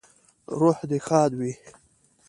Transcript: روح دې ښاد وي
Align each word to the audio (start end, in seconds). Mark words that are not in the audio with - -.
روح 0.59 0.77
دې 0.89 0.99
ښاد 1.07 1.31
وي 1.39 1.53